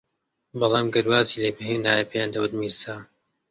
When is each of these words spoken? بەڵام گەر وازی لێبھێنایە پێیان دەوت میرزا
بەڵام 0.59 0.87
گەر 0.93 1.05
وازی 1.11 1.41
لێبھێنایە 1.43 2.09
پێیان 2.09 2.29
دەوت 2.35 2.51
میرزا 2.59 2.97